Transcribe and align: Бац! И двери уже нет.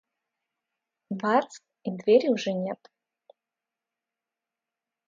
Бац! 1.19 1.59
И 1.83 1.91
двери 1.95 2.29
уже 2.29 2.53
нет. 2.53 2.79